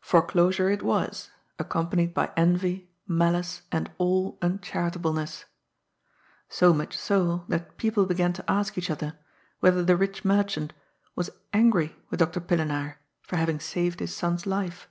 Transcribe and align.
Foreclosure 0.00 0.68
it 0.68 0.82
was, 0.82 1.30
accompanied 1.56 2.12
by 2.12 2.32
envy, 2.36 2.90
malice, 3.06 3.62
and 3.70 3.88
all 3.98 4.36
uncharitableness; 4.42 5.44
so 6.48 6.74
much 6.74 6.98
so 6.98 7.44
that 7.46 7.76
people 7.76 8.04
began 8.04 8.32
to 8.32 8.50
ask 8.50 8.76
each 8.76 8.90
other 8.90 9.16
whether 9.60 9.84
the 9.84 9.94
rich 9.96 10.24
merchant 10.24 10.72
was 11.14 11.30
angry 11.52 11.94
with 12.10 12.18
Dr. 12.18 12.40
Pillenaar 12.40 12.96
for 13.22 13.36
having 13.36 13.60
saved 13.60 14.00
his 14.00 14.12
son's 14.12 14.44
life. 14.44 14.88